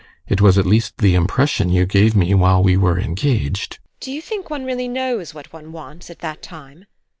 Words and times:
It 0.27 0.41
was 0.41 0.57
at 0.57 0.65
least 0.65 0.97
the 0.97 1.13
impression 1.13 1.69
you 1.69 1.85
gave 1.85 2.15
me 2.15 2.33
while 2.33 2.63
we 2.63 2.75
were 2.75 2.99
engaged. 2.99 3.73
TEKLA. 3.73 3.79
Do 3.99 4.11
you 4.11 4.21
think 4.23 4.49
one 4.49 4.65
really 4.65 4.87
knows 4.87 5.35
what 5.35 5.53
one 5.53 5.71
wants 5.71 6.09
at 6.09 6.21
that 6.21 6.41
time? 6.41 6.85